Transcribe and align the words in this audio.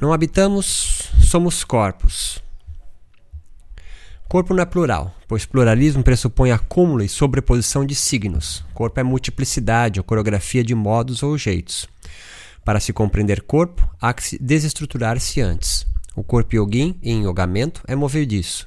Não 0.00 0.12
habitamos, 0.12 1.10
somos 1.20 1.62
corpos. 1.62 2.42
Corpo 4.28 4.52
não 4.52 4.62
é 4.62 4.66
plural, 4.66 5.14
pois 5.28 5.46
pluralismo 5.46 6.02
pressupõe 6.02 6.50
acúmulo 6.50 7.04
e 7.04 7.08
sobreposição 7.08 7.86
de 7.86 7.94
signos. 7.94 8.64
Corpo 8.74 8.98
é 8.98 9.02
multiplicidade 9.02 10.00
ou 10.00 10.04
coreografia 10.04 10.64
de 10.64 10.74
modos 10.74 11.22
ou 11.22 11.38
jeitos. 11.38 11.86
Para 12.64 12.80
se 12.80 12.92
compreender 12.92 13.42
corpo, 13.42 13.88
há 14.00 14.12
que 14.12 14.36
desestruturar-se 14.38 15.40
antes. 15.40 15.86
O 16.16 16.24
corpo 16.24 16.56
yogin, 16.56 16.98
em 17.02 17.24
yogamento, 17.24 17.82
é 17.86 17.94
movediço. 17.94 18.66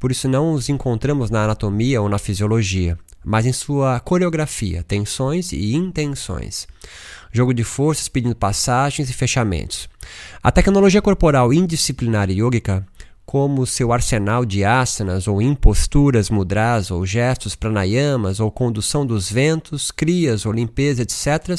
Por 0.00 0.10
isso 0.10 0.26
não 0.26 0.54
os 0.54 0.70
encontramos 0.70 1.28
na 1.28 1.44
anatomia 1.44 2.00
ou 2.00 2.08
na 2.08 2.18
fisiologia, 2.18 2.98
mas 3.22 3.44
em 3.44 3.52
sua 3.52 4.00
coreografia, 4.00 4.82
tensões 4.82 5.52
e 5.52 5.74
intenções. 5.74 6.66
Jogo 7.30 7.52
de 7.52 7.62
forças 7.62 8.08
pedindo 8.08 8.34
passagens 8.34 9.10
e 9.10 9.12
fechamentos. 9.12 9.90
A 10.42 10.50
tecnologia 10.50 11.02
corporal 11.02 11.52
indisciplinar 11.52 12.30
yógica 12.30 12.84
como 13.30 13.64
seu 13.64 13.92
arsenal 13.92 14.44
de 14.44 14.64
asanas 14.64 15.28
ou 15.28 15.40
imposturas 15.40 16.28
mudras 16.28 16.90
ou 16.90 17.06
gestos 17.06 17.54
pranayamas 17.54 18.40
ou 18.40 18.50
condução 18.50 19.06
dos 19.06 19.30
ventos, 19.30 19.92
crias 19.92 20.44
ou 20.44 20.50
limpeza, 20.50 21.02
etc., 21.02 21.56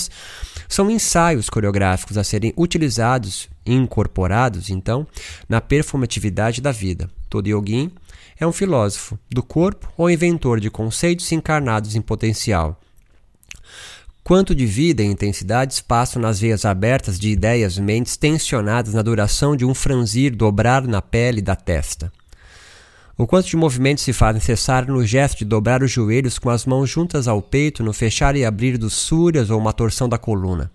são 0.67 0.91
ensaios 0.91 1.49
coreográficos 1.49 2.17
a 2.17 2.25
serem 2.25 2.53
utilizados 2.57 3.47
e 3.65 3.73
incorporados, 3.73 4.69
então, 4.69 5.07
na 5.47 5.61
performatividade 5.61 6.59
da 6.59 6.73
vida. 6.73 7.09
Todo 7.29 7.47
yogin 7.47 7.89
é 8.37 8.45
um 8.45 8.51
filósofo 8.51 9.17
do 9.29 9.41
corpo 9.41 9.89
ou 9.95 10.09
inventor 10.09 10.59
de 10.59 10.69
conceitos 10.69 11.31
encarnados 11.31 11.95
em 11.95 12.01
potencial. 12.01 12.77
Quanto 14.31 14.55
de 14.55 14.65
vida 14.65 15.03
e 15.03 15.07
intensidades 15.07 15.81
passam 15.81 16.21
nas 16.21 16.39
veias 16.39 16.63
abertas 16.63 17.19
de 17.19 17.27
ideias 17.27 17.77
mentes 17.77 18.15
tensionadas 18.15 18.93
na 18.93 19.01
duração 19.01 19.57
de 19.57 19.65
um 19.65 19.73
franzir 19.73 20.33
dobrar 20.33 20.87
na 20.87 21.01
pele 21.01 21.41
da 21.41 21.53
testa. 21.53 22.09
O 23.17 23.27
quanto 23.27 23.49
de 23.49 23.57
movimentos 23.57 24.05
se 24.05 24.13
faz 24.13 24.33
necessário 24.33 24.93
no 24.93 25.05
gesto 25.05 25.39
de 25.39 25.43
dobrar 25.43 25.83
os 25.83 25.91
joelhos 25.91 26.39
com 26.39 26.49
as 26.49 26.65
mãos 26.65 26.89
juntas 26.89 27.27
ao 27.27 27.41
peito, 27.41 27.83
no 27.83 27.91
fechar 27.91 28.33
e 28.37 28.45
abrir 28.45 28.77
dos 28.77 28.93
súrias 28.93 29.49
ou 29.49 29.59
uma 29.59 29.73
torção 29.73 30.07
da 30.07 30.17
coluna. 30.17 30.71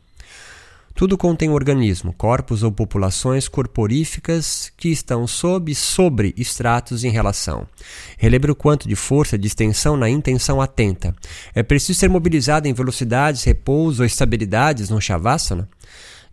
Tudo 0.97 1.19
contém 1.19 1.51
organismo, 1.51 2.11
corpos 2.15 2.63
ou 2.63 2.73
populações 2.73 3.49
corporíficas 3.49 4.73
que 4.79 4.89
estão 4.89 5.27
sob 5.27 5.71
e 5.71 5.75
sobre 5.75 6.33
estratos 6.39 7.05
em 7.05 7.11
relação. 7.11 7.69
Relembra 8.17 8.51
o 8.51 8.57
quanto 8.57 8.89
de 8.89 8.97
força 8.97 9.37
de 9.37 9.47
extensão 9.47 9.95
na 9.95 10.09
intenção 10.09 10.59
atenta. 10.59 11.15
É 11.55 11.63
preciso 11.63 11.99
ser 11.99 12.09
mobilizado 12.09 12.67
em 12.67 12.73
velocidades, 12.73 13.45
repouso 13.45 14.03
ou 14.03 14.07
estabilidades 14.07 14.89
no 14.89 14.99
Shavasana? 14.99 15.69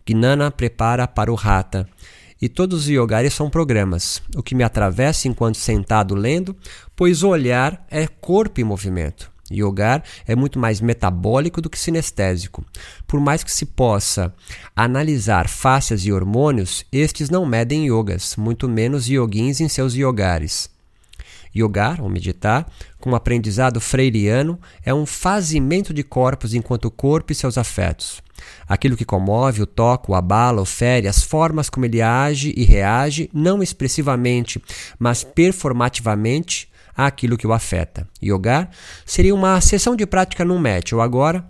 Gnana 0.05 0.50
prepara 0.50 1.09
para 1.09 1.30
o 1.30 1.36
Rata. 1.36 1.86
E 2.42 2.48
todos 2.48 2.83
os 2.83 2.89
yogares 2.89 3.33
são 3.33 3.50
programas, 3.50 4.22
o 4.33 4.42
que 4.42 4.55
me 4.55 4.64
atravessa 4.64 5.27
enquanto 5.27 5.58
sentado 5.58 6.16
lendo, 6.16 6.55
pois 6.95 7.22
o 7.22 7.27
olhar 7.27 7.86
é 7.92 8.08
corpo 8.08 8.61
em 8.61 8.64
movimento. 8.64 9.33
Yogar 9.56 10.04
é 10.28 10.36
muito 10.36 10.59
mais 10.59 10.82
metabólico 10.82 11.62
do 11.62 11.70
que 11.70 11.80
sinestésico. 11.80 12.66
Por 13.08 13.20
mais 13.20 13.44
que 13.44 13.52
se 13.52 13.66
possa 13.66 14.34
analisar 14.76 15.48
fáscias 15.48 16.06
e 16.06 16.12
hormônios, 16.12 16.86
estes 16.92 17.30
não 17.30 17.45
medem 17.45 17.88
yogas, 17.88 18.36
muito 18.36 18.68
menos 18.68 19.08
yogins 19.08 19.60
em 19.60 19.68
seus 19.68 19.94
yogares. 19.95 20.70
Yogar, 21.56 22.02
ou 22.02 22.10
meditar, 22.10 22.68
com 23.00 23.16
aprendizado 23.16 23.80
freiriano, 23.80 24.60
é 24.84 24.94
um 24.94 25.06
fazimento 25.06 25.94
de 25.94 26.04
corpos 26.04 26.54
enquanto 26.54 26.86
o 26.86 26.92
corpo 26.92 27.32
e 27.32 27.36
seus 27.36 27.60
afetos. 27.60 28.23
Aquilo 28.67 28.98
que 28.98 29.06
comove, 29.06 29.62
o 29.62 29.67
toca, 29.67 30.12
o 30.12 30.16
abala, 30.16 30.62
o 30.62 30.66
fere, 30.66 31.08
as 31.08 31.23
formas 31.23 31.70
como 31.70 31.86
ele 31.86 32.02
age 32.02 32.54
e 32.58 32.64
reage, 32.64 33.30
não 33.32 33.62
expressivamente, 33.62 34.62
mas 34.98 35.23
performativamente, 35.23 36.67
àquilo 36.95 37.38
que 37.38 37.47
o 37.47 37.53
afeta. 37.53 38.08
Yoga 38.23 38.69
seria 39.05 39.33
uma 39.33 39.59
sessão 39.61 39.95
de 39.95 40.05
prática 40.05 40.45
num 40.45 40.58
match, 40.58 40.93
ou 40.93 41.02
agora 41.02 41.45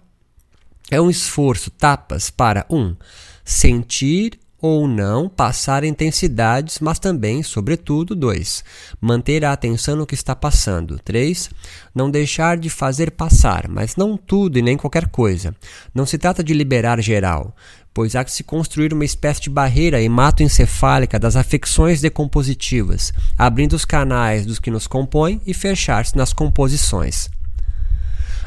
é 0.89 0.99
um 0.99 1.09
esforço, 1.09 1.71
tapas 1.71 2.29
para 2.29 2.65
1. 2.69 2.77
Um, 2.77 2.95
sentir 3.43 4.39
ou 4.63 4.87
não 4.87 5.27
passar 5.27 5.83
intensidades, 5.83 6.79
mas 6.79 6.97
também, 6.97 7.43
sobretudo, 7.43 8.15
2. 8.15 8.63
Manter 9.01 9.43
a 9.43 9.51
atenção 9.51 9.97
no 9.97 10.05
que 10.05 10.15
está 10.15 10.33
passando. 10.33 10.97
3. 10.99 11.49
Não 11.93 12.09
deixar 12.09 12.57
de 12.57 12.69
fazer 12.69 13.11
passar, 13.11 13.67
mas 13.67 13.97
não 13.97 14.15
tudo 14.15 14.57
e 14.57 14.61
nem 14.61 14.77
qualquer 14.77 15.09
coisa. 15.09 15.53
Não 15.93 16.05
se 16.05 16.17
trata 16.17 16.41
de 16.41 16.53
liberar 16.53 17.01
geral 17.01 17.53
pois 17.93 18.15
há 18.15 18.23
que 18.23 18.31
se 18.31 18.43
construir 18.43 18.93
uma 18.93 19.05
espécie 19.05 19.41
de 19.41 19.49
barreira 19.49 20.01
hematoencefálica 20.01 21.19
das 21.19 21.35
afecções 21.35 22.01
decompositivas, 22.01 23.13
abrindo 23.37 23.73
os 23.73 23.85
canais 23.85 24.45
dos 24.45 24.59
que 24.59 24.71
nos 24.71 24.87
compõem 24.87 25.39
e 25.45 25.53
fechar-se 25.53 26.17
nas 26.17 26.33
composições. 26.33 27.29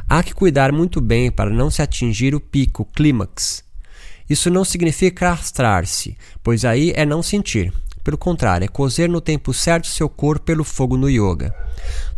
Há 0.08 0.22
que 0.22 0.34
cuidar 0.34 0.72
muito 0.72 1.00
bem 1.00 1.30
para 1.30 1.50
não 1.50 1.70
se 1.70 1.82
atingir 1.82 2.34
o 2.34 2.40
pico, 2.40 2.84
clímax. 2.84 3.64
Isso 4.28 4.50
não 4.50 4.64
significa 4.64 5.26
castrar-se, 5.26 6.16
pois 6.42 6.64
aí 6.64 6.92
é 6.96 7.06
não 7.06 7.22
sentir. 7.22 7.72
Pelo 8.06 8.16
contrário, 8.16 8.64
é 8.64 8.68
cozer 8.68 9.08
no 9.08 9.20
tempo 9.20 9.52
certo 9.52 9.88
seu 9.88 10.08
corpo 10.08 10.44
pelo 10.44 10.62
fogo 10.62 10.96
no 10.96 11.10
yoga. 11.10 11.52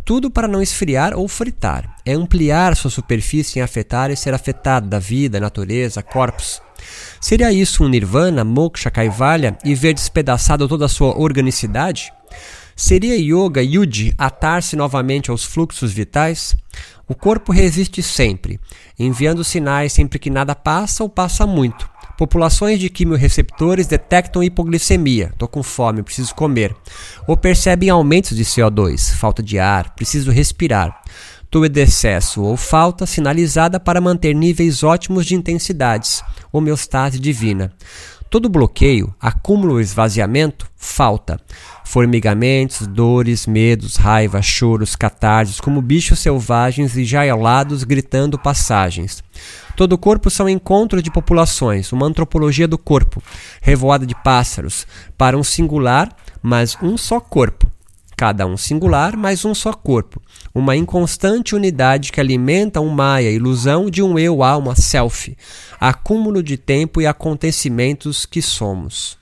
Tudo 0.05 0.29
para 0.29 0.47
não 0.47 0.61
esfriar 0.61 1.17
ou 1.17 1.27
fritar. 1.27 1.95
É 2.05 2.13
ampliar 2.13 2.75
sua 2.75 2.91
superfície 2.91 3.57
em 3.57 3.63
afetar 3.63 4.11
e 4.11 4.15
ser 4.15 4.31
afetado 4.35 4.87
da 4.87 4.99
vida, 4.99 5.39
natureza, 5.39 6.03
corpos. 6.03 6.61
Seria 7.19 7.51
isso 7.51 7.83
um 7.83 7.87
nirvana, 7.87 8.43
moksha, 8.43 8.91
kaivalya 8.91 9.57
e 9.65 9.73
ver 9.73 9.95
despedaçado 9.95 10.67
toda 10.67 10.85
a 10.85 10.87
sua 10.87 11.19
organicidade? 11.19 12.13
Seria 12.75 13.15
yoga 13.17 13.63
yudi 13.63 14.13
atar-se 14.15 14.75
novamente 14.75 15.31
aos 15.31 15.43
fluxos 15.43 15.91
vitais? 15.91 16.55
O 17.07 17.15
corpo 17.15 17.51
resiste 17.51 18.03
sempre, 18.03 18.59
enviando 18.99 19.43
sinais 19.43 19.91
sempre 19.91 20.19
que 20.19 20.29
nada 20.29 20.53
passa 20.53 21.01
ou 21.01 21.09
passa 21.09 21.47
muito. 21.47 21.88
Populações 22.19 22.81
de 22.81 22.89
quimiorreceptores 22.89 23.87
detectam 23.87 24.43
hipoglicemia, 24.43 25.29
estou 25.31 25.47
com 25.47 25.63
fome, 25.63 26.03
preciso 26.03 26.35
comer, 26.35 26.75
ou 27.25 27.37
percebem 27.37 27.89
aumentos 27.89 28.35
de 28.35 28.43
CO2, 28.43 29.13
falta 29.15 29.41
de 29.41 29.57
ar, 29.57 29.95
preciso 29.95 30.29
respirar. 30.29 31.01
De 31.49 31.81
excesso 31.81 32.43
ou 32.43 32.57
falta 32.57 33.05
sinalizada 33.05 33.79
para 33.79 34.01
manter 34.01 34.35
níveis 34.35 34.83
ótimos 34.83 35.25
de 35.25 35.33
intensidades, 35.33 36.21
homeostase 36.51 37.17
divina. 37.17 37.71
Todo 38.29 38.47
bloqueio, 38.47 39.11
acúmulo 39.19 39.79
esvaziamento, 39.79 40.67
falta. 40.75 41.41
Formigamentos, 41.83 42.85
dores, 42.85 43.47
medos, 43.47 43.95
raiva, 43.95 44.39
choros, 44.39 44.95
catarses, 44.95 45.59
como 45.59 45.81
bichos 45.81 46.19
selvagens 46.19 46.95
e 46.95 47.03
jaiolados 47.03 47.83
gritando 47.83 48.37
passagens. 48.37 49.23
Todo 49.75 49.93
o 49.93 49.97
corpo 49.97 50.29
são 50.29 50.47
encontros 50.47 51.01
de 51.01 51.09
populações, 51.09 51.91
uma 51.91 52.05
antropologia 52.05 52.67
do 52.67 52.77
corpo, 52.77 53.23
revoada 53.61 54.05
de 54.05 54.13
pássaros, 54.23 54.85
para 55.17 55.35
um 55.35 55.43
singular, 55.43 56.15
mas 56.43 56.77
um 56.83 56.97
só 56.97 57.19
corpo 57.19 57.68
cada 58.19 58.45
um 58.45 58.57
singular, 58.57 59.15
mas 59.15 59.45
um 59.45 59.55
só 59.55 59.71
corpo. 59.71 60.21
Uma 60.53 60.75
inconstante 60.75 61.55
unidade 61.55 62.11
que 62.11 62.19
alimenta 62.19 62.81
um 62.81 62.89
maia, 62.89 63.31
ilusão 63.31 63.89
de 63.89 64.03
um 64.03 64.19
eu 64.19 64.43
alma 64.43 64.75
self, 64.75 65.37
acúmulo 65.79 66.43
de 66.43 66.57
tempo 66.57 66.99
e 66.99 67.07
acontecimentos 67.07 68.25
que 68.25 68.41
somos. 68.41 69.18